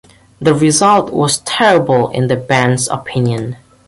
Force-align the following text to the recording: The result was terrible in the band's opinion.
The 0.39 0.55
result 0.55 1.13
was 1.13 1.41
terrible 1.41 2.09
in 2.09 2.25
the 2.25 2.35
band's 2.35 2.87
opinion. 2.87 3.57